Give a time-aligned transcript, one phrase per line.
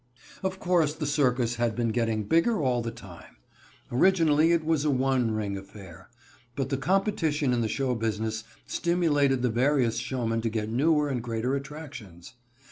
[0.41, 3.35] Of course the circus had been getting bigger all the time.
[3.91, 6.09] Originally it was a one ring affair.
[6.55, 11.21] But the competition in the show business stimulated the various showmen to get new and
[11.21, 12.33] greater attractions.